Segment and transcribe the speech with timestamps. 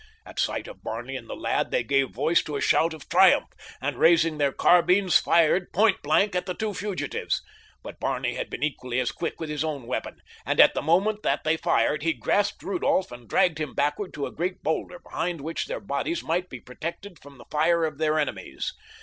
[0.25, 3.49] At sight of Barney and the lad they gave voice to a shout of triumph,
[3.79, 7.43] and raising their carbines fired point blank at the two fugitives.
[7.83, 11.21] But Barney had been equally as quick with his own weapon, and at the moment
[11.21, 15.39] that they fired he grasped Rudolph and dragged him backward to a great boulder behind
[15.41, 18.73] which their bodies might be protected from the fire of their enemies.